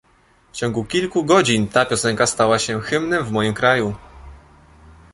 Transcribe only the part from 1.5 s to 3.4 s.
ta piosenka stała się hymnem w